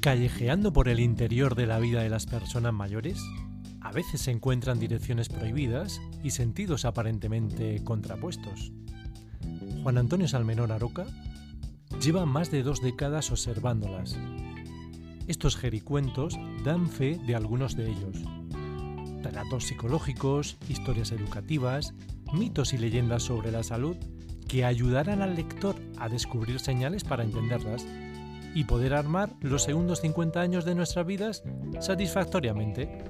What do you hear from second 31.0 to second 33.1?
vidas satisfactoriamente.